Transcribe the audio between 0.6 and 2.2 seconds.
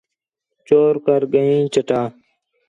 چور کر ڳئین چٹا